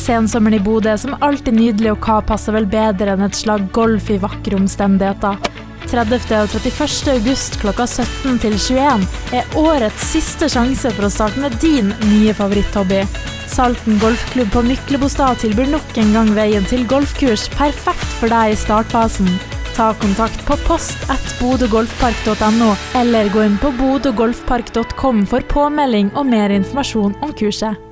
[0.00, 3.66] Sensommeren i Bodø er som alltid nydelig, og hva passer vel bedre enn et slag
[3.76, 5.36] golf i vakre omstendigheter?
[5.90, 6.30] 30.
[6.38, 7.10] og 31.
[7.16, 9.04] august klokka 17 til 21
[9.36, 13.02] er årets siste sjanse for å starte med din nye favoritthobby.
[13.50, 18.60] Salten golfklubb på Myklebostad tilbyr nok en gang veien til golfkurs, perfekt for deg i
[18.60, 19.28] startfasen.
[19.74, 22.72] Ta kontakt på post at bodøgolfpark.no,
[23.02, 27.89] eller gå inn på bodøgolfpark.com for påmelding og mer informasjon om kurset.